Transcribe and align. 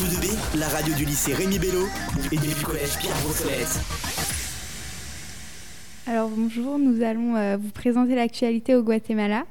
Radio 0.00 0.18
2B, 0.18 0.58
la 0.58 0.68
radio 0.68 0.94
du 0.94 1.04
lycée 1.04 1.34
Rémi 1.34 1.58
Bello 1.58 1.84
et 2.32 2.36
du 2.36 2.54
collège 2.64 2.96
Pierre 2.98 3.14
Brossolette. 3.22 3.80
Alors 6.06 6.30
bonjour, 6.30 6.78
nous 6.78 7.02
allons 7.02 7.36
euh, 7.36 7.58
vous 7.58 7.70
présenter 7.70 8.14
l'actualité 8.14 8.74
au 8.74 8.82
Guatemala. 8.82 9.44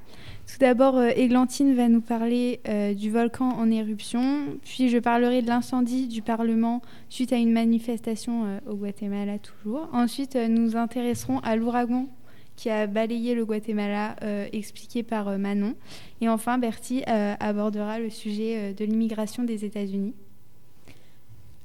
Tout 0.48 0.58
d'abord, 0.60 0.98
euh, 0.98 1.10
Églantine 1.16 1.76
va 1.76 1.88
nous 1.88 2.02
parler 2.02 2.62
euh, 2.68 2.96
du 2.96 3.12
volcan 3.12 3.50
en 3.50 3.70
éruption, 3.70 4.58
puis 4.64 4.90
je 4.90 4.98
parlerai 4.98 5.44
de 5.44 5.48
l'incendie 5.48 6.08
du 6.08 6.24
Parlement 6.24 6.82
suite 7.10 7.32
à 7.32 7.38
une 7.38 7.52
manifestation 7.52 8.60
au 8.66 8.74
Guatemala 8.74 9.38
toujours. 9.38 9.88
Ensuite, 9.94 10.36
nous 10.36 10.76
intéresserons 10.76 11.40
à 11.40 11.58
l'ouragan 11.58 12.08
qui 12.56 12.72
a 12.72 12.88
balayé 12.88 13.36
le 13.36 13.46
Guatemala, 13.46 14.16
expliqué 14.52 15.04
par 15.04 15.38
Manon. 15.38 15.76
Et 16.22 16.28
enfin, 16.28 16.58
Bertie 16.58 17.04
abordera 17.06 18.00
le 18.00 18.10
sujet 18.10 18.74
de 18.74 18.84
l'immigration 18.84 19.44
des 19.44 19.64
États-Unis. 19.64 20.16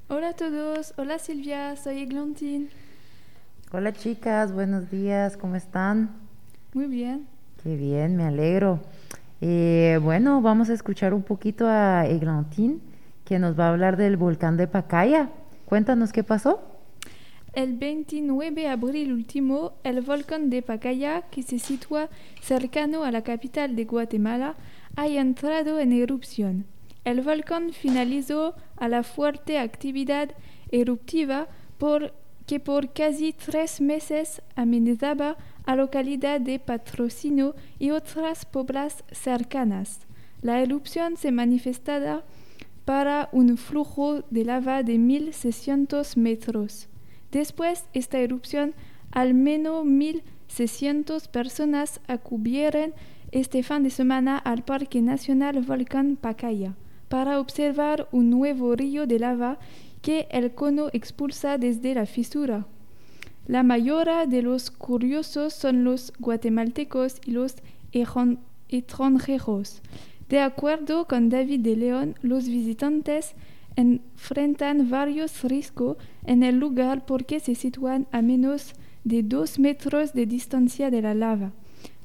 Hola 0.06 0.28
a 0.28 0.32
todos, 0.34 0.92
hola 0.98 1.18
Silvia, 1.18 1.76
soy 1.76 2.02
Eglantine. 2.02 2.68
Hola 3.72 3.90
chicas, 3.94 4.52
buenos 4.52 4.90
días, 4.90 5.38
¿cómo 5.38 5.56
están? 5.56 6.10
Muy 6.74 6.88
bien. 6.88 7.26
Qué 7.62 7.74
bien, 7.74 8.14
me 8.14 8.24
alegro. 8.24 8.80
Eh, 9.40 9.98
bueno, 10.02 10.42
vamos 10.42 10.68
a 10.68 10.74
escuchar 10.74 11.14
un 11.14 11.22
poquito 11.22 11.66
a 11.66 12.06
Eglantine, 12.06 12.80
que 13.24 13.38
nos 13.38 13.58
va 13.58 13.68
a 13.68 13.70
hablar 13.70 13.96
del 13.96 14.18
volcán 14.18 14.58
de 14.58 14.66
Pacaya. 14.66 15.30
Cuéntanos 15.64 16.12
qué 16.12 16.22
pasó. 16.22 16.62
El 17.54 17.78
29 17.78 18.60
de 18.60 18.68
abril 18.68 19.10
último, 19.10 19.72
el 19.84 20.02
volcán 20.02 20.50
de 20.50 20.60
Pacaya, 20.60 21.22
que 21.30 21.42
se 21.42 21.58
sitúa 21.58 22.10
cercano 22.42 23.04
a 23.04 23.10
la 23.10 23.22
capital 23.22 23.74
de 23.74 23.86
Guatemala, 23.86 24.54
ha 24.96 25.06
entrado 25.08 25.80
en 25.80 25.92
erupción. 25.92 26.66
El 27.04 27.20
volcán 27.20 27.74
finalizó 27.74 28.54
a 28.76 28.88
la 28.88 29.02
fuerte 29.02 29.58
actividad 29.58 30.30
eruptiva 30.70 31.48
por 31.78 32.12
que 32.46 32.60
por 32.60 32.92
casi 32.92 33.32
tres 33.32 33.80
meses 33.80 34.42
amenazaba 34.54 35.36
a 35.64 35.76
localidad 35.76 36.40
de 36.40 36.58
Patrocino 36.58 37.54
y 37.78 37.90
otras 37.90 38.44
poblas 38.44 39.02
cercanas. 39.10 40.00
La 40.42 40.60
erupción 40.60 41.16
se 41.16 41.32
manifestaba 41.32 42.22
para 42.84 43.30
un 43.32 43.56
flujo 43.56 44.22
de 44.30 44.44
lava 44.44 44.82
de 44.82 44.96
1.600 44.96 46.18
metros. 46.18 46.88
Después 47.32 47.84
de 47.92 48.00
esta 48.00 48.18
erupción, 48.18 48.74
al 49.10 49.32
menos 49.32 49.86
1.600 49.86 51.28
personas 51.28 52.00
acudieron 52.06 52.92
este 53.32 53.62
fin 53.62 53.82
de 53.82 53.90
semana 53.90 54.36
al 54.36 54.64
Parque 54.64 55.00
Nacional 55.00 55.60
Volcán 55.62 56.16
Pacaya 56.16 56.74
para 57.08 57.40
observar 57.40 58.08
un 58.12 58.30
nuevo 58.30 58.74
río 58.74 59.06
de 59.06 59.18
lava 59.18 59.58
que 60.02 60.26
el 60.30 60.54
cono 60.54 60.88
expulsa 60.92 61.58
desde 61.58 61.94
la 61.94 62.06
fisura. 62.06 62.66
La 63.46 63.62
mayoría 63.62 64.26
de 64.26 64.42
los 64.42 64.70
curiosos 64.70 65.52
son 65.52 65.84
los 65.84 66.12
guatemaltecos 66.18 67.20
y 67.26 67.32
los 67.32 67.56
extranjeros. 68.68 69.82
De 70.28 70.40
acuerdo 70.40 71.06
con 71.06 71.28
David 71.28 71.60
de 71.60 71.76
León, 71.76 72.14
los 72.22 72.46
visitantes 72.46 73.34
enfrentan 73.76 74.88
varios 74.88 75.42
riesgos 75.44 75.96
en 76.24 76.42
el 76.42 76.58
lugar 76.58 77.04
porque 77.06 77.40
se 77.40 77.54
sitúan 77.54 78.06
a 78.12 78.22
menos 78.22 78.72
de 79.04 79.22
dos 79.22 79.58
metros 79.58 80.14
de 80.14 80.26
distancia 80.26 80.90
de 80.90 81.02
la 81.02 81.14
lava. 81.14 81.52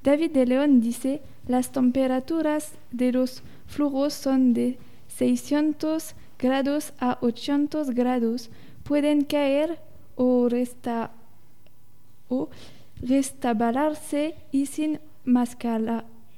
David 0.03 0.31
de 0.31 0.45
León 0.45 0.81
dice, 0.81 1.22
las 1.47 1.72
temperaturas 1.72 2.73
de 2.91 3.11
los 3.11 3.44
flujos 3.67 4.13
son 4.13 4.53
de 4.53 4.78
600 5.20 6.16
grados 6.39 6.94
a 7.00 7.17
800 7.22 7.92
grados 7.92 8.50
pueden 8.84 9.25
caer 9.25 9.80
o, 10.16 10.48
resta 10.48 11.12
o 12.30 12.50
restabalarse 13.02 14.35
y 14.53 14.68
sin 14.68 15.00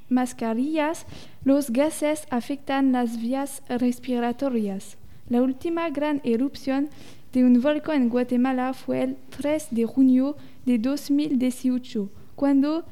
mascarillas 0.09 1.06
los 1.44 1.69
gases 1.69 2.25
afectan 2.31 2.92
las 2.92 3.22
vías 3.22 3.62
respiratorias. 3.69 4.98
La 5.30 5.44
última 5.44 5.90
gran 5.92 6.19
erupción 6.24 6.90
de 7.34 7.46
un 7.46 7.62
volcán 7.62 8.02
en 8.02 8.09
Guatemala 8.09 8.74
fue 8.74 9.03
el 9.03 9.18
3 9.30 9.68
de 9.72 9.86
junio 9.86 10.36
de 10.66 10.80
2018, 10.80 12.09
cuando 12.36 12.84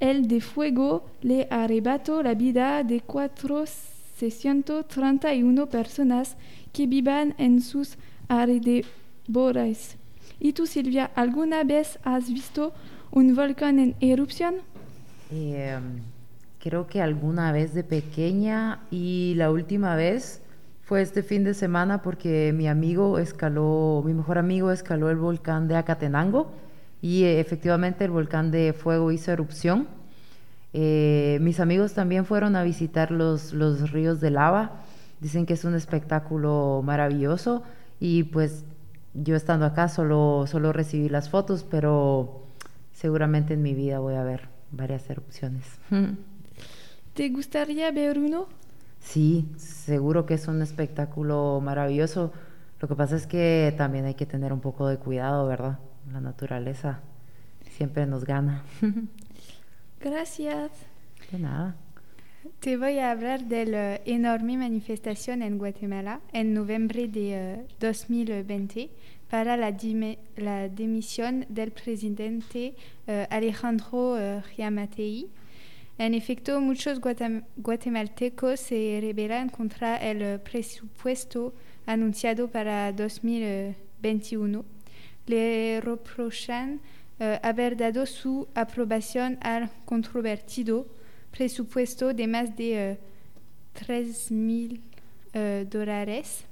el 0.00 0.26
de 0.26 0.40
fuego 0.40 1.04
le 1.20 1.46
arrebató 1.50 2.22
la 2.22 2.34
vida 2.34 2.82
de 2.82 3.00
cuatro 3.00 3.64
631 4.16 5.66
personas 5.66 6.36
que 6.72 6.86
vivan 6.86 7.34
en 7.38 7.60
sus 7.60 7.96
alrededores. 8.28 9.96
¿Y 10.40 10.52
tú, 10.52 10.66
Silvia, 10.66 11.10
alguna 11.14 11.64
vez 11.64 11.98
has 12.02 12.28
visto 12.28 12.72
un 13.10 13.34
volcán 13.34 13.78
en 13.78 13.94
erupción? 14.00 14.56
Eh, 15.30 15.78
creo 16.58 16.86
que 16.86 17.00
alguna 17.00 17.52
vez 17.52 17.74
de 17.74 17.84
pequeña 17.84 18.80
y 18.90 19.34
la 19.36 19.50
última 19.50 19.96
vez 19.96 20.42
fue 20.82 21.00
este 21.00 21.22
fin 21.22 21.44
de 21.44 21.54
semana 21.54 22.02
porque 22.02 22.52
mi 22.54 22.68
amigo 22.68 23.18
escaló, 23.18 24.02
mi 24.04 24.12
mejor 24.12 24.38
amigo 24.38 24.70
escaló 24.70 25.10
el 25.10 25.16
volcán 25.16 25.66
de 25.66 25.76
Acatenango 25.76 26.52
y 27.00 27.24
eh, 27.24 27.40
efectivamente 27.40 28.04
el 28.04 28.10
volcán 28.10 28.50
de 28.50 28.72
fuego 28.74 29.10
hizo 29.10 29.32
erupción 29.32 29.88
eh, 30.76 31.38
mis 31.40 31.60
amigos 31.60 31.94
también 31.94 32.26
fueron 32.26 32.56
a 32.56 32.64
visitar 32.64 33.12
los, 33.12 33.52
los 33.52 33.92
ríos 33.92 34.20
de 34.20 34.30
lava. 34.30 34.82
Dicen 35.20 35.46
que 35.46 35.54
es 35.54 35.64
un 35.64 35.76
espectáculo 35.76 36.82
maravilloso 36.84 37.62
y 38.00 38.24
pues 38.24 38.64
yo 39.14 39.36
estando 39.36 39.66
acá 39.66 39.88
solo, 39.88 40.46
solo 40.48 40.72
recibí 40.72 41.08
las 41.08 41.30
fotos, 41.30 41.64
pero 41.70 42.42
seguramente 42.92 43.54
en 43.54 43.62
mi 43.62 43.72
vida 43.72 44.00
voy 44.00 44.14
a 44.14 44.24
ver 44.24 44.48
varias 44.72 45.08
erupciones. 45.08 45.64
¿Te 47.14 47.28
gustaría 47.28 47.92
ver 47.92 48.18
uno? 48.18 48.48
Sí, 48.98 49.48
seguro 49.56 50.26
que 50.26 50.34
es 50.34 50.48
un 50.48 50.60
espectáculo 50.60 51.60
maravilloso. 51.62 52.32
Lo 52.80 52.88
que 52.88 52.96
pasa 52.96 53.14
es 53.14 53.28
que 53.28 53.72
también 53.78 54.06
hay 54.06 54.14
que 54.14 54.26
tener 54.26 54.52
un 54.52 54.60
poco 54.60 54.88
de 54.88 54.96
cuidado, 54.96 55.46
¿verdad? 55.46 55.78
La 56.12 56.20
naturaleza 56.20 57.00
siempre 57.70 58.06
nos 58.06 58.24
gana. 58.24 58.64
Gracias. 60.04 60.70
De 61.32 61.38
nada. 61.38 61.76
Te 62.60 62.76
voy 62.76 62.98
a 62.98 63.10
hablar 63.10 63.44
de 63.44 63.64
la 63.64 63.96
enorme 64.04 64.58
manifestación 64.58 65.40
en 65.40 65.56
Guatemala 65.56 66.20
en 66.34 66.52
noviembre 66.52 67.08
de 67.08 67.64
2020 67.80 68.80
eh, 68.82 68.90
para 69.30 69.56
la, 69.56 69.74
la, 70.36 70.68
dimisión 70.68 71.46
del 71.48 71.70
presidente 71.72 72.74
uh, 73.08 73.24
Alejandro 73.30 74.16
uh, 74.16 74.42
Giamatei. 74.54 75.30
En 75.96 76.12
efecto, 76.12 76.60
muchos 76.60 77.00
guatemaltecos 77.00 78.60
se 78.60 78.98
rebelan 79.00 79.48
contra 79.48 79.96
el 79.96 80.38
presupuesto 80.40 81.54
anunciado 81.86 82.50
para 82.50 82.92
2021. 82.92 84.66
Le 85.26 85.80
reprochan 85.80 86.82
uh, 87.20 87.38
haber 87.42 87.76
dado 87.76 88.06
su 88.06 88.48
aprobación 88.54 89.38
al 89.40 89.70
controvertido 89.84 90.86
presupuesto 91.30 92.14
de 92.14 92.26
más 92.26 92.56
de 92.56 92.98
uh, 92.98 93.78
3 93.78 94.30
mil 94.30 94.80
uh, 95.34 95.64
dólares, 95.68 96.44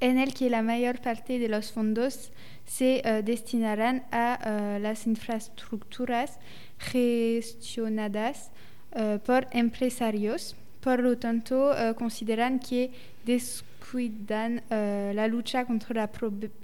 en 0.00 0.18
el 0.18 0.34
que 0.34 0.50
la 0.50 0.62
mayor 0.62 1.00
parte 1.00 1.38
de 1.38 1.48
los 1.48 1.72
fondos 1.72 2.32
se 2.64 3.02
destinarán 3.22 4.04
a 4.10 4.78
las 4.80 5.06
infraestructuras 5.06 6.38
gestionadas 6.78 8.50
por 9.26 9.46
empresarios. 9.52 10.56
Por 10.80 11.00
lo 11.00 11.18
tanto, 11.18 11.74
consideran 11.98 12.58
que 12.58 12.90
descuidan 13.84 14.62
la 14.70 15.28
lucha 15.28 15.66
contra 15.66 15.94
la, 15.94 16.10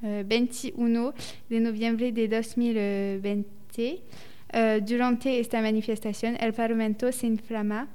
21 0.00 1.14
de 1.48 1.60
noviembre 1.60 2.12
de 2.12 2.28
2020, 2.28 4.00
uh, 4.54 4.84
durante 4.84 5.40
esta 5.40 5.60
manifestación 5.60 6.36
el 6.40 6.54
Parlamento 6.54 7.10
se 7.12 7.26
inflama 7.26 7.88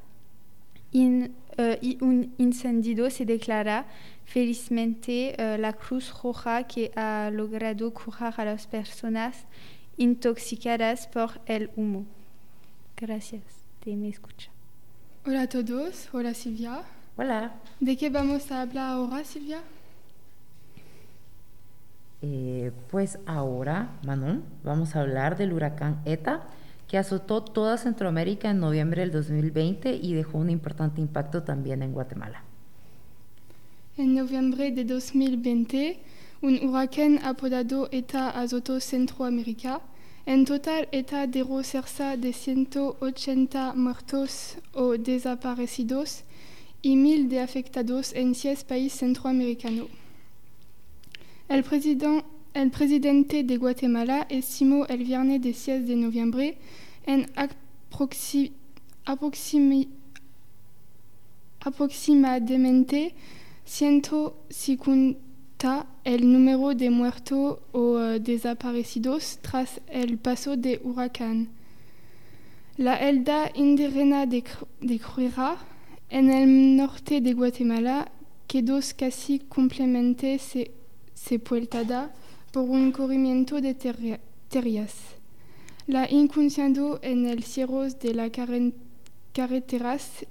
in, 0.91 1.33
y 1.81 1.97
un 2.01 2.33
incendio 2.37 3.09
se 3.09 3.25
declara 3.25 3.85
felizmente 4.25 5.35
uh, 5.37 5.59
la 5.59 5.73
Cruz 5.73 6.13
Roja 6.21 6.63
que 6.63 6.91
ha 6.95 7.29
logrado 7.31 7.93
curar 7.93 8.33
a 8.37 8.45
las 8.45 8.67
personas 8.67 9.45
intoxicadas 9.97 11.07
por 11.07 11.41
el 11.45 11.69
humo. 11.75 12.05
Gracias 12.97 13.43
de 13.85 13.95
me 13.95 14.09
escucha. 14.09 14.49
Hola 15.25 15.43
a 15.43 15.49
todos, 15.49 16.09
hola 16.13 16.33
Silvia. 16.33 16.81
Hola. 17.15 17.53
¿De 17.79 17.95
qué 17.95 18.09
vamos 18.09 18.51
a 18.51 18.61
hablar 18.61 18.91
ahora, 18.91 19.23
Silvia? 19.23 19.61
Eh, 22.21 22.71
pues 22.89 23.19
ahora, 23.25 23.89
Manon, 24.05 24.43
vamos 24.63 24.95
a 24.95 25.01
hablar 25.01 25.37
del 25.37 25.53
huracán 25.53 26.01
ETA 26.05 26.43
que 26.93 26.99
azotó 26.99 27.41
toda 27.43 27.79
Centroamérica 27.79 28.51
en 28.51 28.59
noviembre 28.59 29.01
del 29.01 29.11
2020 29.11 29.95
y 29.95 30.13
dejó 30.13 30.37
un 30.37 30.51
importante 30.51 31.01
impacto 31.01 31.41
también 31.41 31.81
en 31.81 31.91
Guatemala. 31.91 32.43
En 33.97 34.13
noviembre 34.13 34.69
de 34.69 34.85
2020, 34.85 35.97
un 36.43 36.69
huracán 36.69 37.17
apodado 37.23 37.89
ETA 37.91 38.29
azotó 38.29 38.79
Centroamérica. 38.79 39.81
En 40.27 40.45
total, 40.45 40.87
ETA 40.91 41.25
dejó 41.25 41.63
cerca 41.63 42.15
de 42.15 42.31
180 42.31 43.73
muertos 43.73 44.57
o 44.73 44.91
desaparecidos 44.95 46.21
y 46.83 46.95
mil 46.95 47.27
de 47.27 47.39
afectados 47.39 48.13
en 48.13 48.33
10 48.33 48.65
países 48.65 48.99
centroamericanos. 48.99 49.87
El, 51.49 51.63
president, 51.63 52.23
el, 52.53 52.69
presidente 52.69 53.43
de 53.43 53.57
Guatemala 53.57 54.27
estimó 54.29 54.85
el 54.85 55.03
viernes 55.03 55.41
de 55.41 55.55
6 55.55 55.87
de 55.87 55.95
noviembre 55.95 56.57
en 57.05 57.29
aproxi, 57.35 58.51
aproximi, 59.05 59.89
aproximadamente 61.61 63.13
150 63.65 65.87
el 66.03 66.31
número 66.31 66.75
de 66.75 66.89
muertos 66.89 67.59
o 67.71 67.79
uh, 67.79 68.19
desaparecidos 68.19 69.39
tras 69.41 69.79
el 69.87 70.17
paso 70.17 70.57
de 70.57 70.81
huracán. 70.83 71.49
La 72.77 72.97
elda 72.97 73.51
indígena 73.53 74.25
de, 74.25 74.43
de 74.81 74.99
Cruira, 74.99 75.57
en 76.09 76.31
el 76.31 76.75
norte 76.75 77.21
de 77.21 77.33
Guatemala, 77.33 78.11
quedó 78.47 78.79
casi 78.97 79.39
completamente 79.39 80.37
se, 80.39 80.71
sepultada 81.13 82.13
por 82.51 82.63
un 82.63 82.91
corrimiento 82.91 83.61
de 83.61 83.73
terras. 83.73 85.22
La 85.85 86.09
incursionando 86.09 86.99
en 87.01 87.27
el 87.27 87.43
cierre 87.43 87.89
de 88.01 88.13
las 88.13 88.31
carreteras 89.33 90.25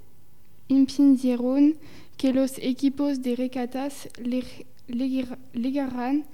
impidieron 0.67 1.75
que 2.17 2.33
los 2.33 2.57
equipos 2.57 3.21
de 3.21 3.35
recatas 3.35 4.09
llegaran 4.87 6.25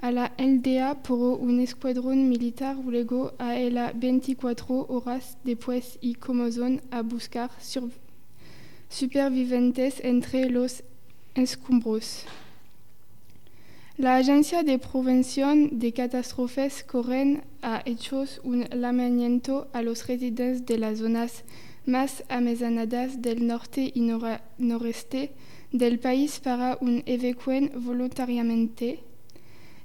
a 0.00 0.10
la 0.12 0.26
aldea 0.38 1.02
por 1.02 1.40
un 1.40 1.58
escuadrón 1.60 2.28
militar 2.28 2.76
luego 2.76 3.32
a 3.38 3.54
las 3.54 3.98
24 3.98 4.86
horas 4.88 5.36
después 5.42 5.98
y 6.00 6.14
comenzó 6.14 6.66
a 6.92 7.02
buscar 7.02 7.50
supervivientes 8.88 10.00
entre 10.04 10.48
los 10.48 10.84
escombros. 11.34 12.24
La 14.00 14.16
Agencia 14.16 14.62
de 14.62 14.78
Prevención 14.78 15.78
de 15.78 15.92
Catástrofes 15.92 16.84
Corren 16.84 17.42
ha 17.60 17.82
hecho 17.84 18.24
un 18.44 18.64
llamamiento 18.64 19.68
a 19.74 19.82
los 19.82 20.06
residentes 20.06 20.64
de 20.64 20.78
las 20.78 21.00
zonas 21.00 21.44
más 21.84 22.24
amenazadas 22.30 23.20
del 23.20 23.46
norte 23.46 23.92
y 23.94 24.00
nor 24.00 24.40
noreste 24.56 25.32
del 25.70 25.98
país 25.98 26.40
para 26.40 26.78
un 26.80 27.02
evacuen 27.04 27.72
voluntariamente. 27.76 29.00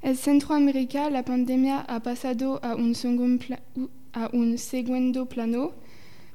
En 0.02 0.16
Centroamérica, 0.16 1.10
la 1.10 1.26
pandemia 1.26 1.82
ha 1.82 2.00
pasado 2.00 2.62
a 2.64 2.74
un, 2.74 2.96
a 4.14 4.30
un 4.32 4.58
segundo 4.58 5.26
plano. 5.26 5.74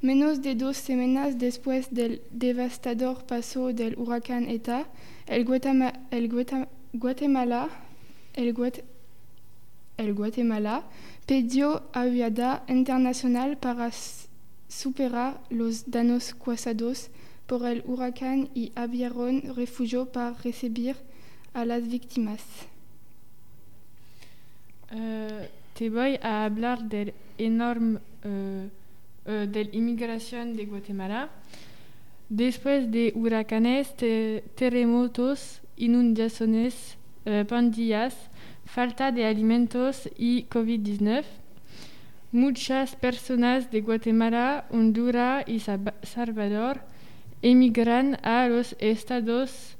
Menos 0.02 0.42
de 0.42 0.54
dos 0.54 0.76
semanas 0.76 1.38
después 1.38 1.88
del 1.90 2.20
devastador 2.30 3.24
paso 3.24 3.72
del 3.72 3.96
huracán 3.98 4.50
ETA, 4.50 4.86
el, 5.26 5.46
el 6.10 6.28
Guatemala 6.28 6.68
Guatemala, 6.92 7.68
el, 8.34 8.52
Guat 8.52 8.78
el 9.96 10.14
Guatemala 10.14 10.82
pidió 11.26 11.82
ayuda 11.92 12.64
internacional 12.68 13.56
para 13.58 13.90
superar 14.68 15.40
los 15.50 15.90
daños 15.90 16.34
causados 16.34 17.10
por 17.46 17.66
el 17.66 17.82
huracán 17.86 18.48
y 18.54 18.72
abrieron 18.74 19.54
refugio 19.54 20.06
para 20.06 20.34
recibir 20.34 20.96
a 21.52 21.64
las 21.64 21.86
víctimas. 21.88 22.40
Uh, 24.92 25.46
te 25.74 25.90
voy 25.90 26.18
a 26.22 26.44
hablar 26.44 26.82
del 26.82 27.14
enorme 27.38 28.00
uh, 28.24 28.28
uh, 28.28 29.46
de 29.46 29.64
la 29.64 29.76
inmigración 29.76 30.56
de 30.56 30.66
Guatemala. 30.66 31.30
Después 32.28 32.90
de 32.90 33.12
huracanes, 33.14 33.96
te 33.96 34.42
terremotos, 34.56 35.59
inundaciones, 35.80 36.96
uh, 37.24 37.44
pandillas, 37.46 38.14
falta 38.64 39.10
de 39.10 39.24
alimentos 39.24 40.08
y 40.16 40.44
COVID-19. 40.44 41.24
Muchas 42.32 42.94
personas 42.94 43.70
de 43.70 43.80
Guatemala, 43.80 44.66
Honduras 44.70 45.44
y 45.48 45.58
Salvador 45.58 46.80
emigran 47.42 48.18
a 48.22 48.46
los 48.46 48.76
Estados 48.78 49.76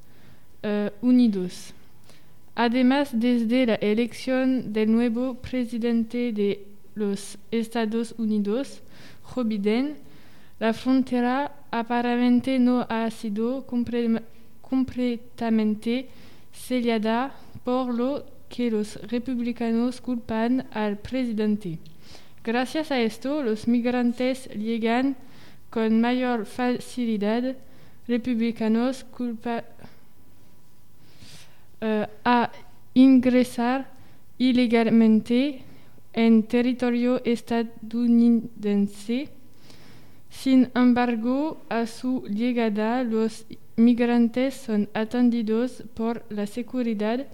uh, 0.65 0.91
Unidos. 1.07 1.73
Además, 2.57 3.11
desde 3.13 3.67
la 3.67 3.75
elección 3.77 4.73
del 4.73 4.91
nuevo 4.91 5.35
presidente 5.35 6.33
de 6.33 6.67
los 6.95 7.39
Estados 7.51 8.15
Unidos, 8.19 8.83
Joe 9.23 9.45
la 10.59 10.75
frontera 10.75 11.53
aparentemente 11.71 12.59
no 12.59 12.87
ha 12.91 13.11
sido 13.11 13.67
compre 13.67 14.21
completamente 14.71 16.09
sellada, 16.53 17.35
por 17.65 17.93
lo 17.93 18.25
que 18.49 18.71
los 18.71 18.95
republicanos 19.11 20.01
culpan 20.01 20.69
al 20.73 20.99
presidente. 20.99 21.81
Gracias 22.43 22.91
a 22.91 22.99
esto, 23.01 23.43
los 23.43 23.69
migrantes 23.69 24.49
llegan 24.49 25.17
con 25.69 26.01
mayor 26.01 26.47
facilidad. 26.47 27.55
Republicanos 28.09 29.05
culpan 29.05 29.63
uh, 31.83 32.07
a 32.25 32.51
ingresar 32.95 33.91
ilegalmente 34.39 35.63
en 36.13 36.43
territorio 36.45 37.21
estadounidense. 37.25 39.29
Sin 40.31 40.71
embargo, 40.75 41.63
a 41.69 41.87
su 41.87 42.25
llegada 42.27 43.05
los 43.05 43.45
migrantes 43.81 44.55
son 44.55 44.89
atendidos 44.95 45.83
por 45.95 46.25
la 46.31 46.47
seguridad, 46.47 47.27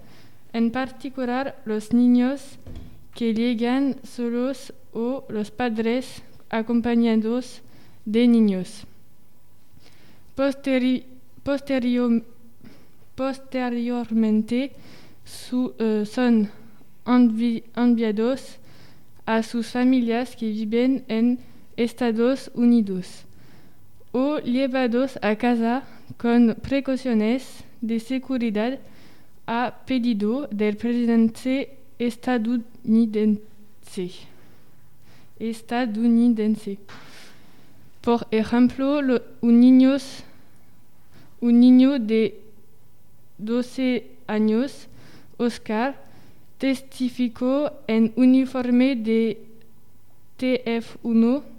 en 0.53 0.71
particular 0.71 1.61
los 1.65 1.93
niños 1.93 2.57
que 3.13 3.33
llegan 3.33 3.97
solos 4.03 4.73
o 4.93 5.25
los 5.29 5.51
padres 5.51 6.23
acompañados 6.49 7.61
de 8.05 8.27
niños. 8.27 8.85
Posteri 10.35 11.05
posterior 11.43 12.23
posteriormente 13.15 14.71
uh, 15.51 16.05
son 16.05 16.49
envi 17.05 17.63
enviados 17.75 18.57
a 19.25 19.43
sus 19.43 19.67
familias 19.67 20.35
que 20.35 20.49
viven 20.49 21.03
en 21.07 21.39
Estados 21.75 22.51
Unidos 22.53 23.26
o 24.11 24.39
llevados 24.39 25.17
a 25.21 25.35
casa 25.35 25.83
con 26.17 26.55
precauciones 26.61 27.63
de 27.81 27.99
seguridad 27.99 28.79
a 29.45 29.73
pedido 29.85 30.47
del 30.47 30.75
presidente 30.77 31.77
estadounidense. 31.99 33.41
estadounidense. 35.39 36.77
Por 38.01 38.27
ejemplo, 38.31 39.01
lo, 39.01 39.21
un, 39.41 39.59
niños, 39.59 40.23
un 41.41 41.59
niño 41.59 41.99
de 41.99 42.41
12 43.37 44.07
años, 44.27 44.87
Oscar, 45.37 45.95
testificó 46.57 47.71
en 47.87 48.13
uniforme 48.15 48.95
de 48.95 49.37
TF1 50.39 51.56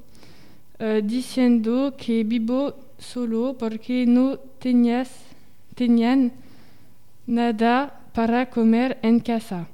uh, 0.80 1.00
diciendo 1.02 1.94
que 1.96 2.24
vivo 2.24 2.74
solo 2.98 3.56
porque 3.58 4.06
no 4.06 4.38
tenías, 4.58 5.10
tenían 5.74 6.32
nada 7.26 8.00
para 8.14 8.48
comer 8.50 8.98
en 9.02 9.20
casa. 9.20 9.68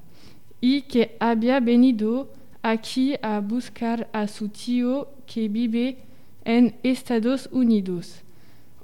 y 0.60 0.80
que 0.82 1.14
había 1.20 1.60
venido 1.60 2.32
aquí 2.62 3.14
a 3.20 3.38
buscar 3.40 4.08
a 4.14 4.26
su 4.26 4.48
tío 4.48 5.08
que 5.26 5.46
vive 5.48 5.98
en 6.42 6.74
Estados 6.82 7.50
Unidos. 7.52 8.22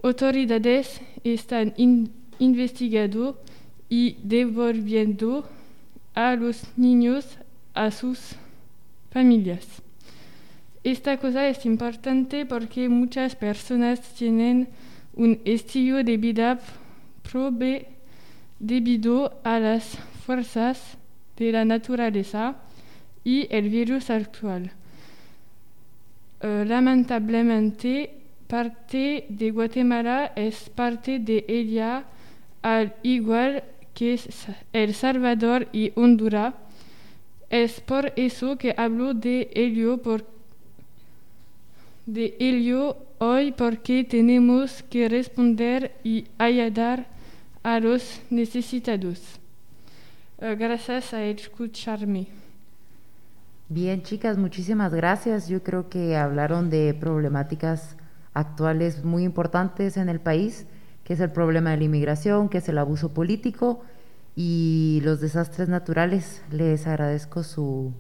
Autoridades 0.02 1.00
están 1.24 1.72
in- 1.78 2.10
investigando 2.38 3.40
y 3.88 4.16
devolviendo 4.22 5.48
a 6.14 6.36
los 6.36 6.64
niños 6.76 7.24
a 7.72 7.90
sus 7.90 8.36
familias. 9.10 9.64
Esta 10.82 11.18
cosa 11.18 11.46
es 11.46 11.66
importante 11.66 12.46
porque 12.46 12.88
muchas 12.88 13.36
personas 13.36 14.00
tienen 14.14 14.68
un 15.14 15.40
estilo 15.44 16.02
de 16.02 16.16
vida 16.16 16.58
probe 17.30 17.86
debido 18.58 19.40
a 19.44 19.58
las 19.58 19.98
fuerzas 20.24 20.96
de 21.36 21.52
la 21.52 21.66
naturaleza 21.66 22.56
y 23.22 23.46
el 23.50 23.68
virus 23.68 24.08
actual. 24.08 24.72
Eh, 26.40 26.64
lamentablemente, 26.66 28.10
parte 28.46 29.26
de 29.28 29.50
Guatemala 29.50 30.32
es 30.34 30.70
parte 30.70 31.18
de 31.18 31.44
ella, 31.46 32.04
al 32.62 32.94
igual 33.02 33.64
que 33.92 34.18
El 34.72 34.94
Salvador 34.94 35.68
y 35.72 35.92
Honduras. 35.94 36.54
Es 37.50 37.80
por 37.80 38.12
eso 38.16 38.56
que 38.56 38.74
hablo 38.76 39.12
de 39.12 39.50
ello, 39.54 39.98
por, 39.98 40.24
de 42.06 42.36
ello 42.38 42.96
hoy, 43.18 43.52
porque 43.52 44.04
tenemos 44.04 44.82
que 44.84 45.08
responder 45.08 45.92
y 46.02 46.26
ayudar 46.38 47.06
a 47.62 47.78
los 47.80 48.20
necesitados. 48.30 49.40
Eh, 50.38 50.56
gracias 50.58 51.12
a 51.12 51.22
escucharme. 51.24 52.26
Bien, 53.68 54.02
chicas, 54.02 54.36
muchísimas 54.38 54.92
gracias. 54.92 55.48
Yo 55.48 55.62
creo 55.62 55.88
que 55.88 56.16
hablaron 56.16 56.70
de 56.70 56.94
problemáticas 56.94 57.96
actuales 58.34 59.04
muy 59.04 59.22
importantes 59.22 59.96
en 59.96 60.08
el 60.08 60.18
país, 60.18 60.66
que 61.04 61.12
es 61.12 61.20
el 61.20 61.30
problema 61.30 61.70
de 61.70 61.76
la 61.76 61.84
inmigración, 61.84 62.48
que 62.48 62.58
es 62.58 62.68
el 62.68 62.78
abuso 62.78 63.12
político 63.12 63.82
y 64.34 65.00
los 65.04 65.20
desastres 65.20 65.68
naturales. 65.68 66.42
Les 66.50 66.86
agradezco 66.86 67.42
su, 67.42 67.92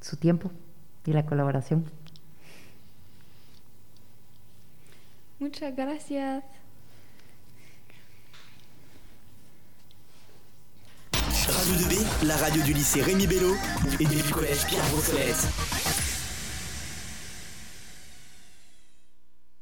su 0.00 0.16
tiempo 0.16 0.50
y 1.04 1.12
la 1.12 1.26
colaboración. 1.26 1.84
Muchas 5.44 5.76
gracias. 5.76 6.42
Radio 11.12 11.74
2B, 11.74 12.26
la 12.26 12.36
radio 12.38 12.62
du 12.62 12.72
lycée 12.72 13.02
Rémi 13.02 13.26
Bello 13.26 13.54
et 14.00 14.06
du 14.06 14.22
collège 14.32 14.64
Pierre 14.66 14.84
Brossolette. 14.86 15.93